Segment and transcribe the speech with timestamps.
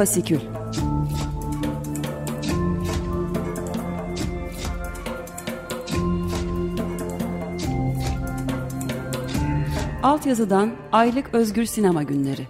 [0.00, 0.40] Fasikül
[10.02, 12.46] Altyazıdan Aylık Özgür Sinema Günleri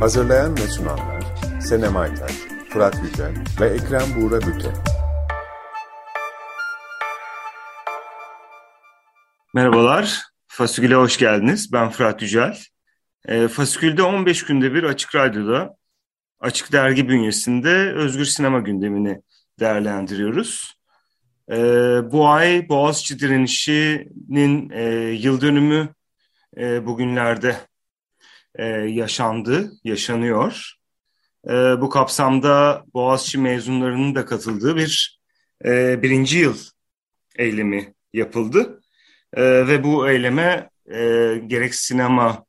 [0.00, 1.24] Hazırlayan ve sunanlar
[1.60, 2.32] Senem Aytaç,
[2.70, 4.87] Fırat Yücel ve Ekrem Buğra Büte.
[9.58, 11.72] Merhabalar, Fasikül'e hoş geldiniz.
[11.72, 12.58] Ben Fırat Yücel.
[13.28, 15.76] E, Fasikül'de 15 günde bir Açık Radyo'da,
[16.40, 19.22] Açık Dergi bünyesinde Özgür Sinema gündemini
[19.60, 20.74] değerlendiriyoruz.
[21.50, 21.56] E,
[22.12, 25.88] bu ay Boğaziçi direnişinin e, yıl dönümü
[26.56, 27.56] e, bugünlerde
[28.54, 30.74] e, yaşandı, yaşanıyor.
[31.48, 35.20] E, bu kapsamda Boğaziçi mezunlarının da katıldığı bir
[35.64, 36.58] e, birinci yıl
[37.36, 38.77] eylemi yapıldı.
[39.34, 40.96] E, ve bu eyleme e,
[41.46, 42.44] gerek sinema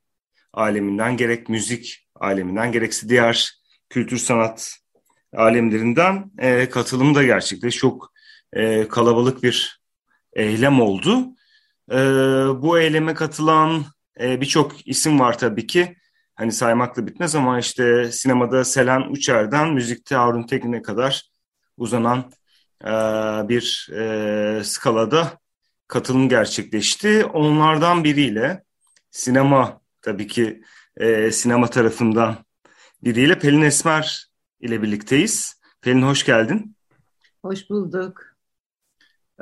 [0.53, 3.51] aleminden, gerek müzik aleminden, gerekse diğer
[3.89, 4.79] kültür sanat
[5.35, 7.79] alemlerinden e, katılım da gerçekleşti.
[7.79, 8.13] Çok
[8.53, 9.81] e, kalabalık bir
[10.33, 11.27] eylem oldu.
[11.91, 11.97] E,
[12.61, 13.85] bu eyleme katılan
[14.21, 15.95] e, birçok isim var tabii ki.
[16.35, 21.23] Hani saymakla bitmez ama işte sinemada Selen Uçer'den müzikte Harun Tekin'e kadar
[21.77, 22.31] uzanan
[22.83, 22.89] e,
[23.49, 25.39] bir e, skalada
[25.89, 27.25] katılım gerçekleşti.
[27.25, 28.63] Onlardan biriyle
[29.11, 30.61] sinema tabii ki
[30.97, 32.37] e, sinema tarafından
[33.03, 34.29] biriyle Pelin Esmer
[34.59, 35.61] ile birlikteyiz.
[35.81, 36.75] Pelin hoş geldin.
[37.41, 38.21] Hoş bulduk.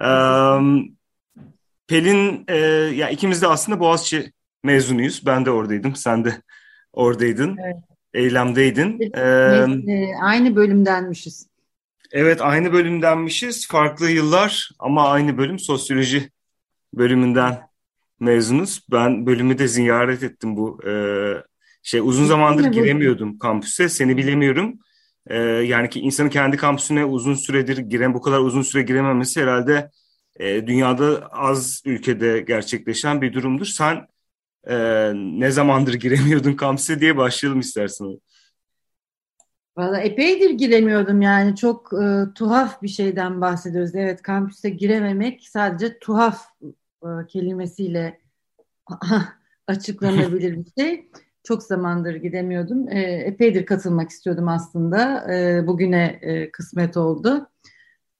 [0.01, 0.59] Ee,
[1.87, 2.55] Pelin, e,
[2.95, 5.25] ya ikimiz de aslında Boğaziçi mezunuyuz.
[5.25, 6.41] Ben de oradaydım, sen de
[6.93, 7.57] oradaydın.
[7.57, 7.75] Evet.
[8.13, 9.11] Eylemdeydin.
[9.15, 11.47] Ee, aynı bölümdenmişiz.
[12.11, 13.67] Evet, aynı bölümdenmişiz.
[13.67, 16.29] Farklı yıllar ama aynı bölüm sosyoloji
[16.93, 17.67] bölümünden
[18.19, 18.85] mezunuz.
[18.91, 20.93] Ben bölümü de ziyaret ettim bu e,
[21.83, 21.99] şey.
[21.99, 23.89] Uzun zamandır giremiyordum kampüse.
[23.89, 24.79] Seni bilemiyorum.
[25.27, 29.91] E, yani ki insanın kendi kampüsüne uzun süredir giren, bu kadar uzun süre girememesi herhalde
[30.35, 33.65] e, dünyada az ülkede gerçekleşen bir durumdur.
[33.65, 34.07] Sen
[34.69, 34.75] e,
[35.15, 38.19] ne zamandır giremiyordun kampüse diye başlayalım istersen.
[39.77, 43.95] Valla epeydir giremiyordum yani çok e, tuhaf bir şeyden bahsediyoruz.
[43.95, 46.41] Evet kampüse girememek sadece tuhaf
[47.03, 48.19] e, kelimesiyle
[49.67, 51.09] açıklanabilir bir şey.
[51.43, 52.87] Çok zamandır gidemiyordum.
[52.89, 55.33] E, epeydir katılmak istiyordum aslında.
[55.33, 57.49] E, bugüne e, kısmet oldu.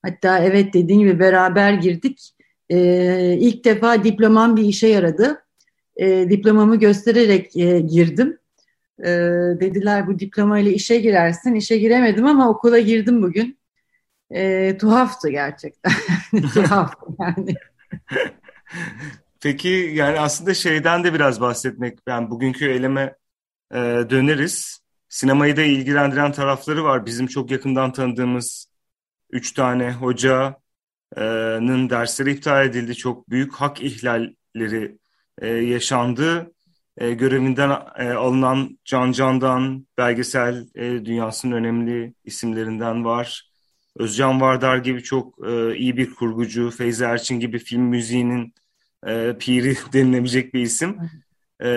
[0.02, 2.36] Hatta evet dediğin gibi beraber girdik.
[2.70, 5.44] E, ilk defa diplomam bir işe yaradı.
[5.96, 8.40] E, diplomamı göstererek e, girdim.
[9.00, 9.10] E,
[9.60, 11.56] dediler bu diplomayla işe girersin.
[11.56, 13.60] İşe giremedim ama okula girdim bugün.
[14.32, 15.92] E, tuhaftı gerçekten.
[16.54, 17.56] tuhaftı yani.
[19.42, 23.16] Peki yani aslında şeyden de biraz bahsetmek, yani bugünkü eyleme
[23.72, 23.78] e,
[24.10, 24.80] döneriz.
[25.10, 27.06] Sinemayı da ilgilendiren tarafları var.
[27.06, 28.68] Bizim çok yakından tanıdığımız
[29.30, 30.56] üç tane hocanın
[31.90, 32.96] dersleri iptal edildi.
[32.96, 34.98] Çok büyük hak ihlalleri
[35.42, 36.52] e, yaşandı.
[36.98, 43.50] E, görevinden e, alınan Can Can'dan, belgesel e, dünyasının önemli isimlerinden var.
[43.96, 48.54] Özcan Vardar gibi çok e, iyi bir kurgucu, Feyzi Erçin gibi film müziğinin
[49.08, 50.98] e, piri denilebilecek bir isim.
[51.64, 51.68] E,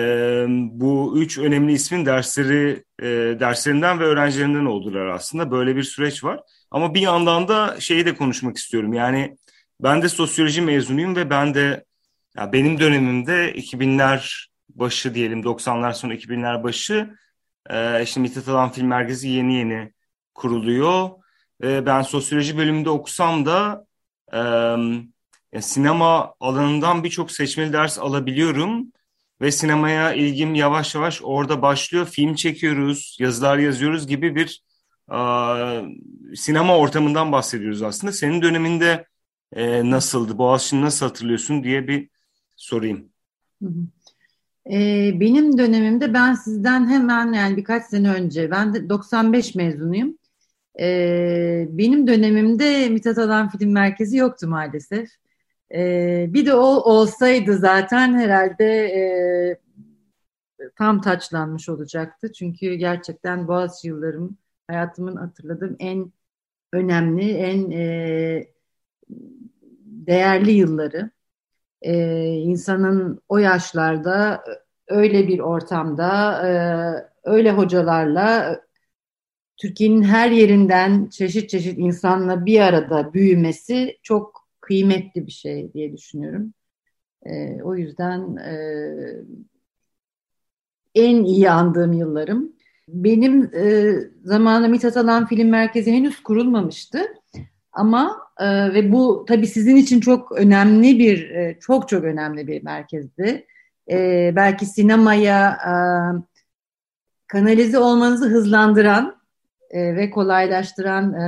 [0.49, 3.05] bu üç önemli ismin dersleri e,
[3.39, 5.51] derslerinden ve öğrencilerinden oldular aslında.
[5.51, 6.39] Böyle bir süreç var.
[6.71, 8.93] Ama bir yandan da şeyi de konuşmak istiyorum.
[8.93, 9.37] Yani
[9.79, 11.85] ben de sosyoloji mezunuyum ve ben de
[12.37, 17.15] ya benim dönemimde 2000'ler başı diyelim 90'lar sonra 2000'ler başı
[17.69, 19.93] e, işte Mithat Alan Film Merkezi yeni yeni
[20.35, 21.09] kuruluyor.
[21.63, 23.85] E, ben sosyoloji bölümünde okusam da
[25.53, 28.91] e, sinema alanından birçok seçmeli ders alabiliyorum
[29.41, 32.05] ve sinemaya ilgim yavaş yavaş orada başlıyor.
[32.05, 34.63] Film çekiyoruz, yazılar yazıyoruz gibi bir
[35.11, 35.19] e,
[36.35, 38.13] sinema ortamından bahsediyoruz aslında.
[38.13, 39.05] Senin döneminde
[39.55, 40.37] e, nasıldı?
[40.37, 42.09] Boğaziçi'ni nasıl hatırlıyorsun diye bir
[42.55, 43.09] sorayım.
[44.69, 50.17] E, benim dönemimde ben sizden hemen yani birkaç sene önce, ben de 95 mezunuyum.
[50.79, 55.09] E, benim dönemimde Mithat Alan Film Merkezi yoktu maalesef.
[55.73, 59.59] E, bir de o olsaydı zaten herhalde e,
[60.75, 62.31] tam taçlanmış olacaktı.
[62.33, 64.37] Çünkü gerçekten Boğaziçi yıllarım
[64.67, 66.11] hayatımın hatırladığım en
[66.73, 68.47] önemli, en e,
[69.85, 71.11] değerli yılları.
[71.81, 71.93] E,
[72.33, 74.43] insanın o yaşlarda
[74.87, 76.51] öyle bir ortamda, e,
[77.23, 78.61] öyle hocalarla
[79.57, 86.53] Türkiye'nin her yerinden çeşit çeşit insanla bir arada büyümesi çok kıymetli bir şey diye düşünüyorum.
[87.25, 88.55] E, o yüzden e,
[90.95, 92.53] en iyi andığım yıllarım.
[92.87, 93.93] Benim e,
[94.23, 96.99] zamanında Mithat Alan Film Merkezi henüz kurulmamıştı.
[97.73, 102.63] Ama e, ve bu tabii sizin için çok önemli bir, e, çok çok önemli bir
[102.63, 103.47] merkezdi.
[103.91, 105.73] E, belki sinemaya e,
[107.27, 109.21] kanalize olmanızı hızlandıran
[109.69, 111.27] e, ve kolaylaştıran e,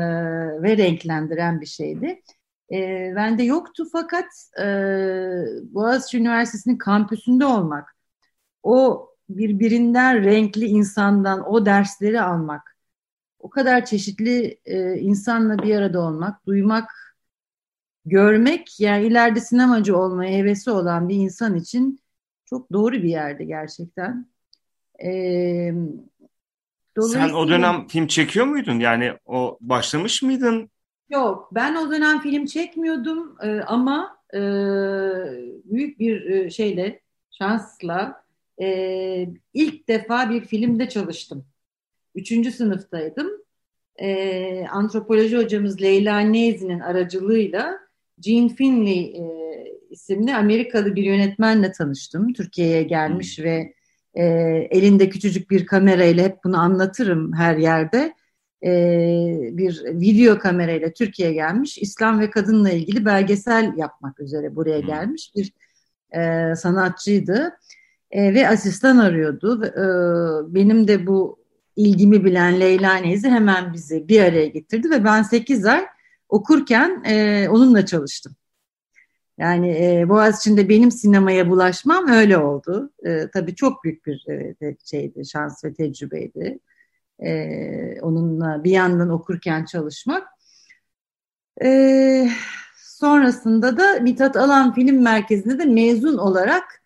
[0.63, 2.21] ve renklendiren bir şeydi.
[2.71, 4.25] E, bende yoktu fakat
[4.59, 4.65] e,
[5.73, 7.95] Boğaziçi Üniversitesi'nin kampüsünde olmak,
[8.63, 12.72] o birbirinden renkli insandan o dersleri almak,
[13.43, 16.91] o kadar çeşitli e, insanla bir arada olmak, duymak,
[18.05, 21.99] görmek, yani ileride sinemacı olmaya hevesi olan bir insan için
[22.45, 24.27] çok doğru bir yerdi gerçekten.
[25.05, 25.73] E,
[27.01, 28.79] Sen o dönem film çekiyor muydun?
[28.79, 30.69] Yani o başlamış mıydın?
[31.09, 34.39] Yok, ben o dönem film çekmiyordum e, ama e,
[35.65, 37.01] büyük bir e, şeyle,
[37.31, 38.23] şansla
[38.61, 41.45] e, ilk defa bir filmde çalıştım.
[42.15, 43.31] Üçüncü sınıftaydım.
[43.95, 47.79] E, antropoloji hocamız Leyla Neyzi'nin aracılığıyla
[48.19, 49.23] Gene Finley e,
[49.89, 52.33] isimli Amerikalı bir yönetmenle tanıştım.
[52.33, 53.45] Türkiye'ye gelmiş hmm.
[53.45, 53.73] ve
[54.13, 54.23] e,
[54.71, 58.13] elinde küçücük bir kamerayla hep bunu anlatırım her yerde.
[58.65, 58.69] E,
[59.51, 61.77] bir video kamerayla Türkiye'ye gelmiş.
[61.77, 64.87] İslam ve kadınla ilgili belgesel yapmak üzere buraya hmm.
[64.87, 65.53] gelmiş bir
[66.19, 67.57] e, sanatçıydı.
[68.11, 69.65] E, ve asistan arıyordu.
[69.65, 69.83] E,
[70.55, 71.42] benim de bu
[71.75, 75.85] ilgimi bilen Leyla Neyzi hemen bizi bir araya getirdi ve ben 8 ay
[76.29, 78.35] okurken e, onunla çalıştım.
[79.37, 82.91] Yani e, Boğaziçi'nde benim sinemaya bulaşmam öyle oldu.
[83.05, 86.59] E, tabii çok büyük bir e, şeydi, şans ve tecrübeydi.
[87.19, 90.27] E, onunla bir yandan okurken çalışmak.
[91.63, 92.29] E,
[92.77, 96.82] sonrasında da Mithat Alan Film Merkezi'nde de mezun olarak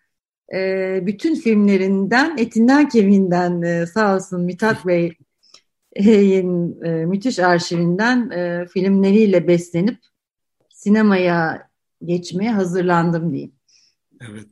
[0.54, 9.48] e, bütün filmlerinden, etinden kemiğinden e, sağ olsun Mithat Bey'in e, müthiş arşivinden e, filmleriyle
[9.48, 9.98] beslenip
[10.68, 11.68] sinemaya
[12.04, 13.52] geçmeye hazırlandım diyeyim.
[14.20, 14.46] Evet.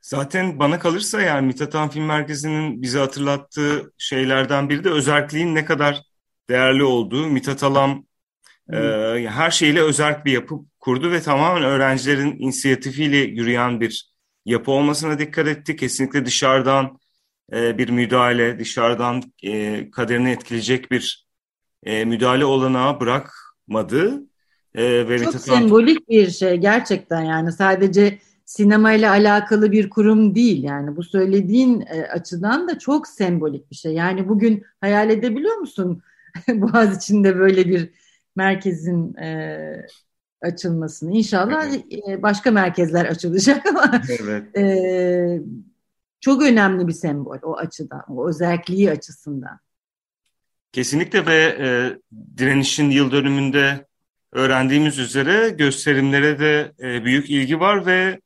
[0.00, 5.64] Zaten bana kalırsa yani Mithat Han Film Merkezi'nin bize hatırlattığı şeylerden biri de özelliğin ne
[5.64, 6.02] kadar
[6.48, 7.26] değerli olduğu.
[7.26, 8.04] Mithat Alam
[8.72, 8.76] e,
[9.28, 14.09] her şeyle özel bir yapı kurdu ve tamamen öğrencilerin inisiyatifiyle yürüyen bir
[14.44, 15.76] yapı olmasına dikkat etti.
[15.76, 16.98] Kesinlikle dışarıdan
[17.52, 21.26] e, bir müdahale, dışarıdan e, kaderini etkileyecek bir
[21.82, 24.22] e, müdahale olanağı bırakmadı.
[24.74, 30.96] E, ve Çok sembolik bir şey gerçekten yani sadece sinemayla alakalı bir kurum değil yani
[30.96, 33.92] bu söylediğin e, açıdan da çok sembolik bir şey.
[33.92, 36.02] Yani bugün hayal edebiliyor musun
[36.48, 37.90] Boğaz içinde böyle bir
[38.36, 39.86] merkezin e,
[40.42, 41.16] açılmasını.
[41.16, 41.84] İnşallah evet.
[42.08, 44.56] E, başka merkezler açılacak ama evet.
[44.58, 45.40] e,
[46.20, 49.58] çok önemli bir sembol o açıdan, o özelliği açısından.
[50.72, 51.66] Kesinlikle ve e,
[52.36, 53.86] direnişin yıl dönümünde
[54.32, 58.20] öğrendiğimiz üzere gösterimlere de e, büyük ilgi var ve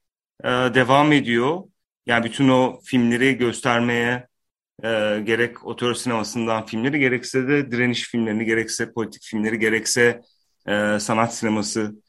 [0.44, 1.62] e, devam ediyor.
[2.06, 4.28] Yani bütün o filmleri göstermeye
[4.82, 10.22] e, gerek otör sinemasından filmleri gerekse de direniş filmlerini gerekse politik filmleri gerekse
[10.66, 12.03] e, sanat sineması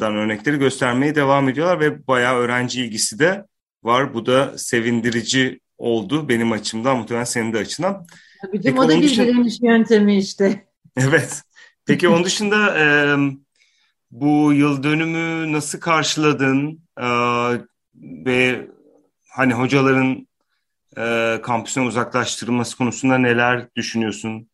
[0.00, 3.46] dan örnekleri göstermeye devam ediyorlar ve bayağı öğrenci ilgisi de
[3.82, 4.14] var.
[4.14, 8.06] Bu da sevindirici oldu benim açımdan, muhtemelen senin de açından.
[8.42, 9.26] Tabii canım, o da bir dışında...
[9.26, 10.66] direniş yöntemi işte.
[10.96, 11.42] Evet.
[11.86, 12.84] Peki onun dışında e,
[14.10, 17.06] bu yıl dönümü nasıl karşıladın e,
[18.26, 18.68] ve
[19.28, 20.28] hani hocaların
[20.98, 24.49] e, kampüsten uzaklaştırılması konusunda neler düşünüyorsun?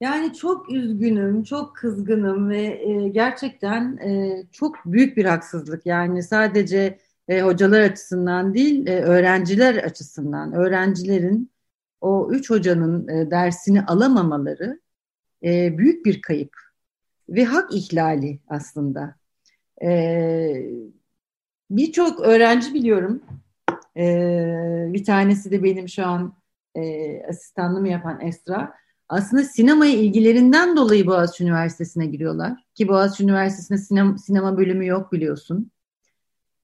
[0.00, 5.86] Yani çok üzgünüm, çok kızgınım ve e, gerçekten e, çok büyük bir haksızlık.
[5.86, 6.98] Yani sadece
[7.28, 10.52] e, hocalar açısından değil, e, öğrenciler açısından.
[10.52, 11.50] Öğrencilerin
[12.00, 14.80] o üç hocanın e, dersini alamamaları
[15.44, 16.56] e, büyük bir kayıp
[17.28, 19.16] ve hak ihlali aslında.
[19.82, 20.84] E,
[21.70, 23.22] Birçok öğrenci biliyorum.
[23.96, 24.04] E,
[24.92, 26.34] bir tanesi de benim şu an
[26.74, 28.74] e, asistanlığımı yapan Esra
[29.08, 32.64] aslında sinemaya ilgilerinden dolayı Boğaziçi Üniversitesi'ne giriyorlar.
[32.74, 35.70] Ki Boğaziçi Üniversitesi'nde sinema, sinema bölümü yok biliyorsun.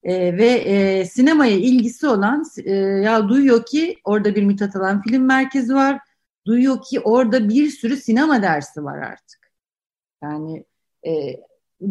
[0.02, 5.24] E, ve e, sinemaya ilgisi olan e, ya duyuyor ki orada bir Mithat Alan Film
[5.24, 6.00] Merkezi var.
[6.46, 9.52] Duyuyor ki orada bir sürü sinema dersi var artık.
[10.22, 10.64] Yani
[11.06, 11.40] e,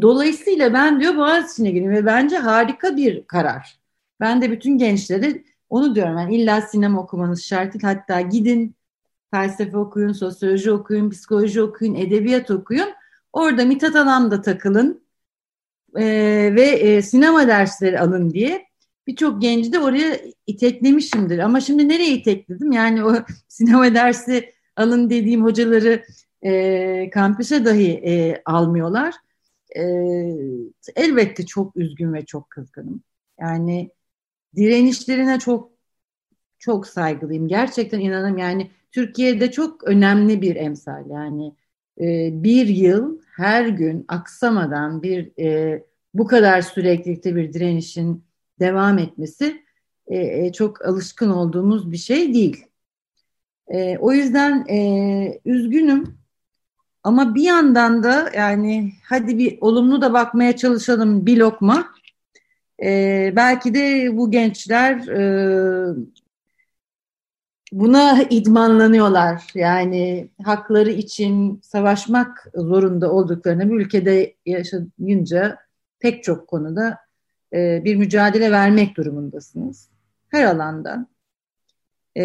[0.01, 3.79] dolayısıyla ben diyor Boğaziçi'ne gireyim ve bence harika bir karar.
[4.19, 6.17] Ben de bütün gençlere onu diyorum.
[6.17, 7.83] Yani illa sinema okumanız şart değil.
[7.83, 8.75] Hatta gidin
[9.31, 12.89] felsefe okuyun, sosyoloji okuyun, psikoloji okuyun, edebiyat okuyun.
[13.33, 15.03] Orada Mithat Alan'da takılın.
[15.95, 16.05] e,
[16.55, 18.69] ve e, sinema dersleri alın diye
[19.07, 21.39] birçok genci de oraya iteklemişimdir.
[21.39, 22.71] Ama şimdi nereye itekledim?
[22.71, 23.15] Yani o
[23.47, 26.03] sinema dersi alın dediğim hocaları
[26.41, 29.15] e, kampüse dahi e, almıyorlar.
[29.75, 29.83] E,
[30.95, 33.03] elbette çok üzgün ve çok kızgınım.
[33.39, 33.91] Yani
[34.55, 35.71] direnişlerine çok
[36.59, 37.47] çok saygılıyım.
[37.47, 41.09] Gerçekten inanım yani Türkiye'de çok önemli bir emsal.
[41.09, 41.55] Yani
[42.01, 48.23] e, bir yıl her gün aksamadan bir e, bu kadar süreklilikte bir direnişin
[48.59, 49.63] devam etmesi
[50.07, 52.65] e, e, çok alışkın olduğumuz bir şey değil.
[53.67, 56.19] E, o yüzden e, üzgünüm
[57.03, 61.87] ama bir yandan da yani hadi bir olumlu da bakmaya çalışalım bir lokma.
[62.83, 65.95] E, belki de bu gençler e,
[67.71, 69.43] buna idmanlanıyorlar.
[69.53, 75.57] Yani hakları için savaşmak zorunda olduklarını bir ülkede yaşayınca
[75.99, 76.97] pek çok konuda
[77.53, 79.89] e, bir mücadele vermek durumundasınız.
[80.29, 81.07] Her alanda.
[82.15, 82.23] E,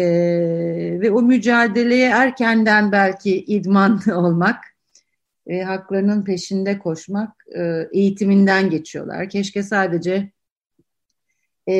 [1.01, 4.65] ve o mücadeleye erkenden belki idman olmak,
[5.47, 9.29] e, haklarının peşinde koşmak e, eğitiminden geçiyorlar.
[9.29, 10.31] Keşke sadece
[11.67, 11.73] e,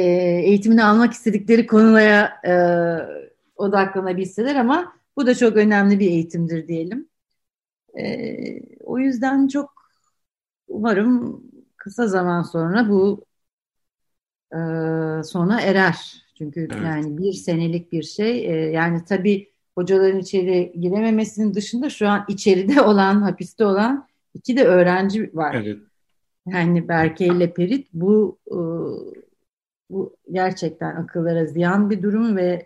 [0.46, 2.54] eğitimini almak istedikleri konulara e,
[3.56, 7.10] odaklanabilseler ama bu da çok önemli bir eğitimdir diyelim.
[8.00, 8.36] E,
[8.80, 9.74] o yüzden çok
[10.68, 11.44] umarım
[11.78, 13.26] kısa zaman sonra bu
[14.52, 14.60] e,
[15.24, 16.26] sona erer.
[16.38, 16.84] Çünkü evet.
[16.86, 18.46] yani bir senelik bir şey.
[18.46, 24.66] E, yani tabii hocaların içeri girememesinin dışında şu an içeride olan, hapiste olan iki de
[24.66, 25.54] öğrenci var.
[25.54, 25.80] Evet.
[26.48, 28.58] Yani Berke ile Perit bu e,
[29.90, 32.66] bu gerçekten akıllara ziyan bir durum ve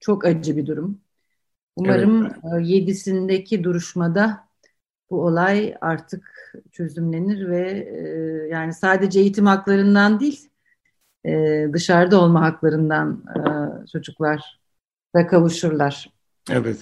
[0.00, 1.00] çok acı bir durum.
[1.76, 2.66] Umarım evet.
[2.66, 4.48] yedisindeki duruşmada
[5.10, 8.08] bu olay artık çözümlenir ve e,
[8.48, 10.48] yani sadece eğitim haklarından değil
[11.24, 13.40] e, dışarıda olma haklarından e,
[13.92, 14.60] çocuklar
[15.14, 16.10] da kavuşurlar.
[16.50, 16.76] Evet.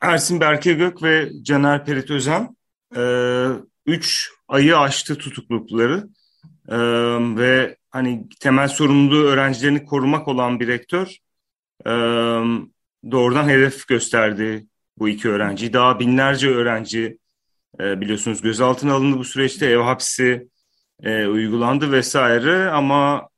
[0.00, 2.56] Ersin Berke Gök ve Caner Perit Özen
[2.96, 3.02] e,
[3.86, 6.08] üç ayı aştı tutuklukları
[6.68, 6.78] e,
[7.36, 11.18] ve hani temel sorumluluğu öğrencilerini korumak olan bir rektör
[11.86, 11.90] e,
[13.10, 14.66] doğrudan hedef gösterdi
[14.98, 15.72] bu iki öğrenci.
[15.72, 17.18] Daha binlerce öğrenci
[17.80, 20.48] e, biliyorsunuz gözaltına alındı bu süreçte ev hapsi
[21.02, 23.28] e, uygulandı vesaire ama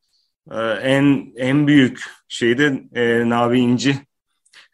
[0.50, 3.98] e, en en büyük şeyi de e, Navi İnci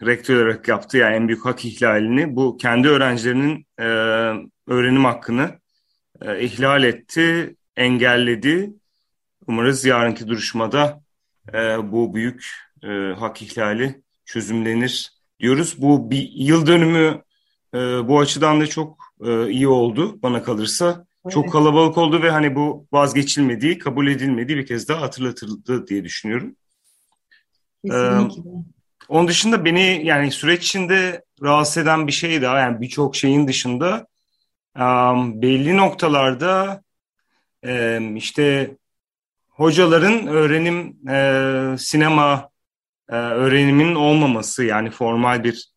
[0.03, 3.85] rektör olarak yaptı yani en büyük hak ihlalini bu kendi öğrencilerinin e,
[4.67, 5.61] öğrenim hakkını
[6.23, 8.73] e, ihlal etti, engelledi.
[9.47, 11.01] Umarız yarınki duruşmada
[11.55, 12.51] e, bu büyük
[12.83, 15.75] e, hak ihlali çözümlenir diyoruz.
[15.79, 17.23] Bu bir yıl dönümü
[17.75, 17.79] e,
[18.09, 21.07] bu açıdan da çok e, iyi oldu bana kalırsa.
[21.25, 21.35] Evet.
[21.35, 26.57] Çok kalabalık oldu ve hani bu vazgeçilmediği, kabul edilmediği bir kez daha hatırlatıldı diye düşünüyorum.
[27.85, 28.51] Kesinlikle.
[28.51, 28.77] Ee,
[29.09, 34.07] onun dışında beni yani süreç içinde rahatsız eden bir şey daha yani birçok şeyin dışında
[34.79, 36.83] um, belli noktalarda
[37.67, 38.77] um, işte
[39.49, 42.51] hocaların öğrenim e, sinema
[43.11, 45.69] e, öğreniminin olmaması yani formal bir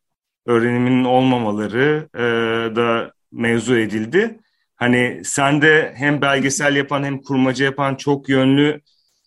[0.45, 2.21] öğreniminin olmamaları e,
[2.75, 4.39] da mevzu edildi.
[4.75, 8.81] Hani sen de hem belgesel yapan hem kurmaca yapan çok yönlü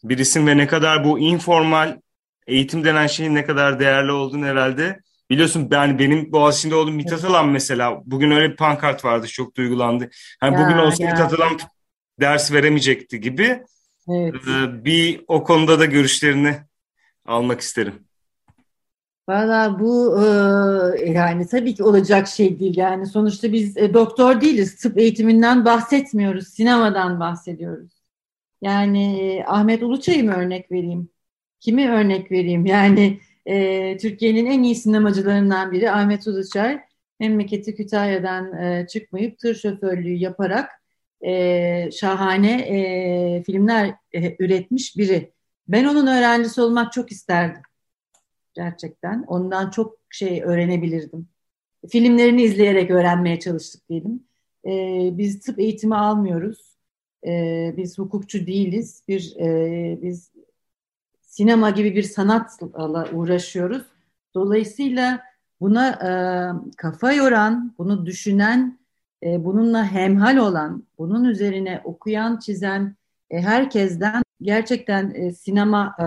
[0.04, 1.99] birisin ve ne kadar bu informal
[2.47, 7.49] eğitim denen şeyin ne kadar değerli olduğunu herhalde biliyorsun ben benim Boğaziçi'nde olduğum Mithat Alan
[7.49, 10.11] mesela bugün öyle bir pankart vardı çok duygulandı.
[10.40, 11.11] Hani ya, bugün olsa ya.
[11.11, 11.59] Mithat Alan
[12.21, 13.62] ders veremeyecekti gibi.
[14.09, 14.35] Evet.
[14.35, 16.56] Ee, bir o konuda da görüşlerini
[17.25, 18.07] almak isterim.
[19.29, 22.76] Valla bu e, yani tabii ki olacak şey değil.
[22.76, 24.76] Yani sonuçta biz e, doktor değiliz.
[24.76, 26.49] Tıp eğitiminden bahsetmiyoruz.
[26.49, 28.02] Sinemadan bahsediyoruz.
[28.62, 31.09] Yani e, Ahmet Uluçay'ı mı örnek vereyim?
[31.61, 32.67] Kimi örnek vereyim?
[32.67, 36.81] Yani e, Türkiye'nin en iyi sinemacılarından biri Ahmet Uluçay.
[37.21, 40.71] Memleketi Kütahya'dan e, çıkmayıp tır şoförlüğü yaparak
[41.26, 45.33] e, şahane e, filmler e, üretmiş biri.
[45.73, 47.62] Ben onun öğrencisi olmak çok isterdim
[48.55, 49.25] gerçekten.
[49.26, 51.29] Ondan çok şey öğrenebilirdim.
[51.88, 54.25] Filmlerini izleyerek öğrenmeye çalıştık diyelim.
[54.67, 56.76] Ee, biz tıp eğitimi almıyoruz.
[57.26, 59.02] Ee, biz hukukçu değiliz.
[59.09, 60.31] Bir e, biz
[61.21, 63.83] sinema gibi bir sanatla uğraşıyoruz.
[64.35, 65.21] Dolayısıyla
[65.61, 66.11] buna e,
[66.76, 68.79] kafa yoran, bunu düşünen,
[69.23, 72.97] e, bununla hemhal olan, bunun üzerine okuyan, çizen
[73.31, 76.05] e, herkesten gerçekten e, sinema e,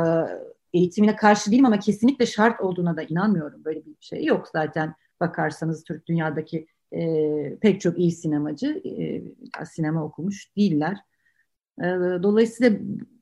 [0.77, 3.65] eğitimine karşı değilim ama kesinlikle şart olduğuna da inanmıyorum.
[3.65, 10.04] Böyle bir şey yok zaten bakarsanız Türk dünyadaki e, pek çok iyi sinemacı e, sinema
[10.04, 10.98] okumuş değiller.
[11.80, 11.84] E,
[12.24, 12.80] dolayısıyla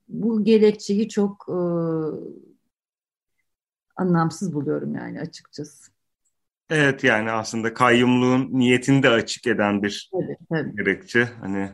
[0.08, 1.60] bu gerekçeyi çok e,
[3.96, 5.92] anlamsız buluyorum yani açıkçası.
[6.70, 10.76] Evet yani aslında kayyumluğun niyetini de açık eden bir tabii, tabii.
[10.76, 11.72] gerekçe hani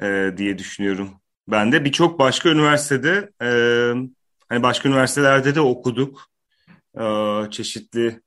[0.00, 0.32] evet.
[0.34, 1.10] e, diye düşünüyorum.
[1.48, 3.48] Ben de birçok başka üniversitede e,
[4.48, 6.30] hani başka üniversitelerde de okuduk.
[7.00, 7.04] E,
[7.50, 8.20] çeşitli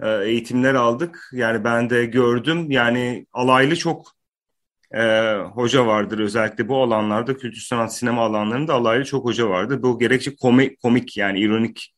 [0.00, 1.30] e, eğitimler aldık.
[1.32, 4.12] Yani ben de gördüm yani alaylı çok
[4.94, 9.82] e, hoca vardır özellikle bu alanlarda kültür sanat sinema alanlarında alaylı çok hoca vardır.
[9.82, 11.94] Bu gerekçe komik, komik yani ironik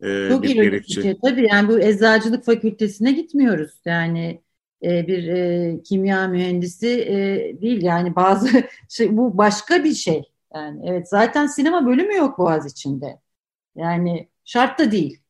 [0.00, 1.02] e, çok bir gerekçe.
[1.02, 1.18] Şey.
[1.24, 3.70] Tabii yani bu eczacılık fakültesine gitmiyoruz.
[3.84, 4.40] Yani
[4.82, 7.16] e, bir e, kimya mühendisi e,
[7.62, 8.48] değil yani bazı
[8.88, 10.22] şey bu başka bir şey.
[10.54, 13.20] Yani evet zaten sinema bölümü yok Boğaz içinde.
[13.76, 15.20] Yani şart da değil.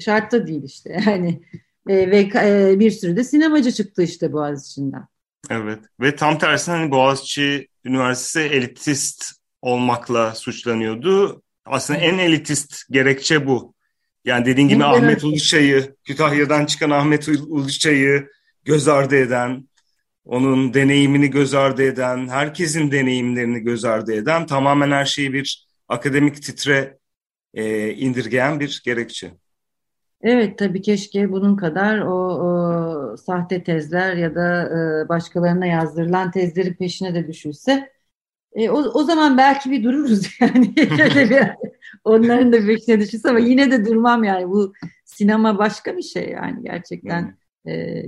[0.00, 1.00] Şart da değil işte.
[1.06, 1.42] Yani
[1.88, 5.06] e, ve e, bir sürü de sinemacı çıktı işte Boğaz içinden.
[5.50, 9.24] Evet ve tam tersine hani Boğaziçi Üniversitesi elitist
[9.62, 11.42] olmakla suçlanıyordu.
[11.64, 13.74] Aslında en elitist gerekçe bu.
[14.24, 15.02] Yani dediğin gibi evet.
[15.02, 18.28] Ahmet Uluçay'ı, Kütahya'dan çıkan Ahmet Uluçay'ı
[18.64, 19.68] göz ardı eden,
[20.24, 26.42] onun deneyimini göz ardı eden, herkesin deneyimlerini göz ardı eden, tamamen her şeyi bir akademik
[26.42, 26.98] titre
[27.54, 29.30] e, indirgeyen bir gerekçe.
[30.22, 36.74] Evet tabii keşke bunun kadar o, o sahte tezler ya da e, başkalarına yazdırılan tezlerin
[36.74, 37.90] peşine de düşülse
[38.52, 40.74] e, o, o zaman belki bir dururuz yani.
[42.04, 44.48] onların da peşine düşürse ama yine de durmam yani.
[44.48, 44.72] Bu
[45.04, 47.38] sinema başka bir şey yani gerçekten
[47.68, 48.02] e,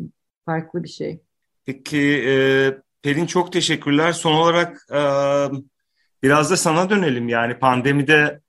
[0.47, 1.21] farklı bir şey.
[1.67, 2.35] Peki e,
[3.03, 4.13] Pelin çok teşekkürler.
[4.13, 5.01] Son olarak e,
[6.23, 8.41] biraz da sana dönelim yani pandemide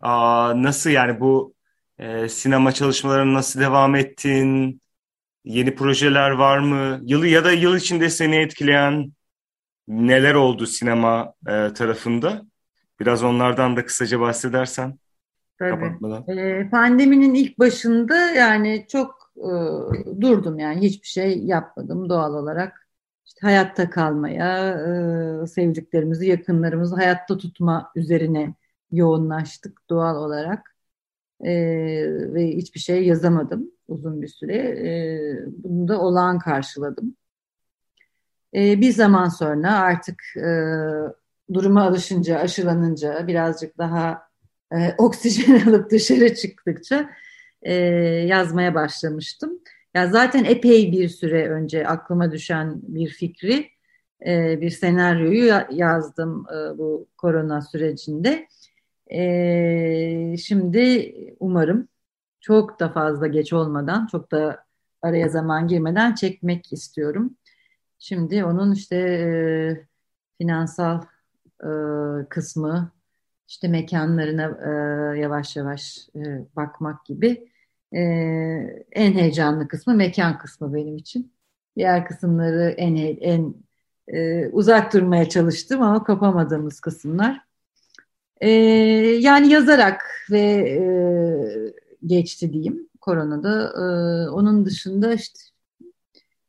[0.00, 1.54] a, nasıl yani bu
[1.98, 4.80] e, sinema çalışmalarına nasıl devam ettin?
[5.44, 7.00] Yeni projeler var mı?
[7.02, 9.12] Yılı ya da yıl içinde seni etkileyen
[9.88, 12.42] neler oldu sinema e, tarafında?
[13.00, 14.98] Biraz onlardan da kısaca bahsedersen.
[15.58, 15.96] Tabii.
[16.40, 22.88] E, pandeminin ilk başında yani çok e, durdum yani hiçbir şey yapmadım doğal olarak.
[23.26, 24.70] İşte hayatta kalmaya,
[25.42, 28.54] e, sevdiklerimizi, yakınlarımızı hayatta tutma üzerine
[28.92, 30.76] yoğunlaştık doğal olarak.
[31.40, 31.52] E,
[32.34, 34.56] ve hiçbir şey yazamadım uzun bir süre.
[34.56, 34.92] E,
[35.48, 37.16] bunu da olağan karşıladım.
[38.54, 40.48] E, bir zaman sonra artık e,
[41.52, 44.22] duruma alışınca, aşılanınca, birazcık daha
[44.72, 47.10] e, oksijen alıp dışarı çıktıkça
[47.62, 47.74] e,
[48.26, 49.60] yazmaya başlamıştım.
[49.94, 53.70] Ya zaten epey bir süre önce aklıma düşen bir fikri,
[54.26, 58.46] e, bir senaryoyu yazdım e, bu korona sürecinde.
[59.12, 61.88] E, şimdi umarım
[62.40, 64.64] çok da fazla geç olmadan, çok da
[65.02, 67.36] araya zaman girmeden çekmek istiyorum.
[67.98, 69.30] Şimdi onun işte e,
[70.38, 71.02] finansal
[71.64, 71.68] e,
[72.28, 72.92] kısmı,
[73.48, 77.49] işte mekanlarına e, yavaş yavaş e, bakmak gibi
[77.92, 78.00] e,
[78.92, 81.32] en heyecanlı kısmı mekan kısmı benim için.
[81.76, 83.54] Diğer kısımları en en
[84.08, 87.40] e, uzak durmaya çalıştım ama kapamadığımız kısımlar.
[88.40, 88.50] E,
[89.20, 90.82] yani yazarak ve e,
[92.06, 93.72] geçti diyeyim koronada.
[93.76, 93.84] E,
[94.30, 95.40] onun dışında işte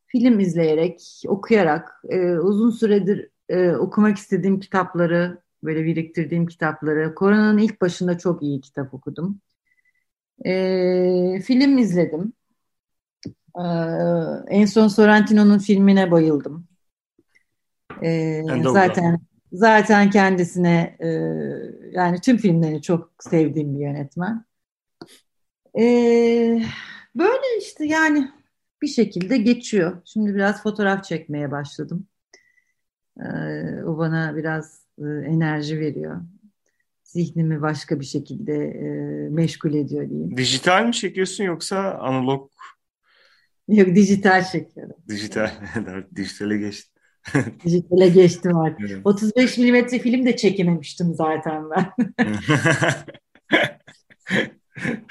[0.06, 7.80] film izleyerek, okuyarak, e, uzun süredir e, okumak istediğim kitapları, böyle biriktirdiğim kitapları, koronanın ilk
[7.80, 9.40] başında çok iyi kitap okudum.
[10.46, 12.32] E, film izledim.
[13.58, 13.64] E,
[14.48, 16.66] en son Sorrentino'nun filmine bayıldım.
[18.02, 19.20] E, zaten
[19.52, 21.08] zaten kendisine e,
[21.92, 24.44] yani tüm filmlerini çok sevdiğim bir yönetmen.
[25.78, 25.84] E,
[27.14, 28.28] böyle işte yani
[28.82, 30.02] bir şekilde geçiyor.
[30.04, 32.06] Şimdi biraz fotoğraf çekmeye başladım.
[33.20, 36.20] Ee, o bana biraz e, enerji veriyor.
[37.12, 38.84] Zihnimi başka bir şekilde e,
[39.30, 40.36] meşgul ediyor diyeyim.
[40.36, 42.50] Dijital mi çekiyorsun yoksa analog?
[43.68, 44.96] Yok dijital çekiyorum.
[45.08, 45.50] Dijital,
[46.16, 47.02] dijitale geçtim.
[47.64, 48.90] Dijitale geçtim artık.
[48.90, 49.00] Evet.
[49.04, 51.92] 35 milimetre film de çekememiştim zaten ben.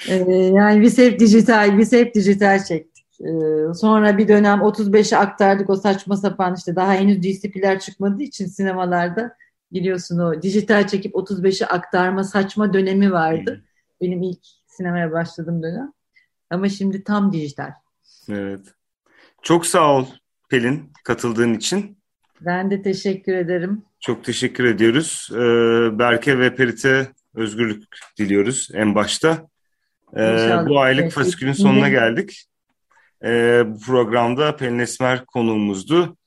[0.09, 2.87] ee, yani biz hep dijital, biz hep dijital çek.
[3.21, 8.45] Ee, sonra bir dönem 35'e aktardık o saçma sapan işte daha henüz DCP'ler çıkmadığı için
[8.45, 9.35] sinemalarda
[9.73, 13.63] biliyorsun o dijital çekip 35'e aktarma saçma dönemi vardı.
[14.01, 15.93] Benim ilk sinemaya başladığım dönem.
[16.49, 17.71] Ama şimdi tam dijital.
[18.29, 18.73] Evet.
[19.41, 20.05] Çok sağ ol
[20.49, 21.97] Pelin katıldığın için.
[22.41, 23.83] Ben de teşekkür ederim.
[23.99, 25.29] Çok teşekkür ediyoruz.
[25.31, 27.83] Ee, Berke ve Perit'e özgürlük
[28.17, 29.47] diliyoruz en başta.
[30.17, 32.47] Ee, bu aylık fasikülün sonuna geldik.
[33.23, 36.17] E, bu programda Pelin Esmer konuğumuzdu.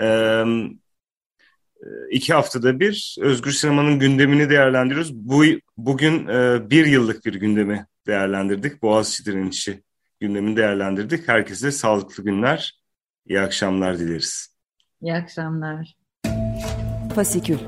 [0.00, 0.44] E,
[2.10, 5.14] iki haftada bir Özgür Sinema'nın gündemini değerlendiriyoruz.
[5.14, 5.44] Bu
[5.76, 8.82] Bugün e, bir yıllık bir gündemi değerlendirdik.
[8.82, 9.82] Boğaziçi direnişi
[10.20, 11.28] gündemini değerlendirdik.
[11.28, 12.80] Herkese sağlıklı günler,
[13.26, 14.56] iyi akşamlar dileriz.
[15.02, 15.94] İyi akşamlar.
[17.14, 17.58] Fasikül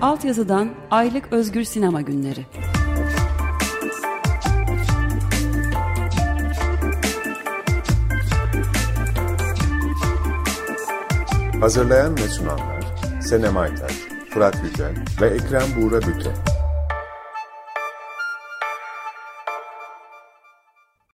[0.00, 2.46] Altyazıdan Aylık Özgür Sinema Günleri
[11.60, 12.84] Hazırlayan ve sunanlar
[13.20, 13.92] Senem Aytaç,
[14.30, 16.49] Fırat Yücel ve Ekrem Buğra Büte.